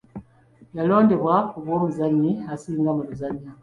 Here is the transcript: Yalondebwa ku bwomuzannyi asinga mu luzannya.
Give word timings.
Yalondebwa 0.77 1.35
ku 1.49 1.57
bwomuzannyi 1.63 2.31
asinga 2.53 2.89
mu 2.97 3.01
luzannya. 3.07 3.49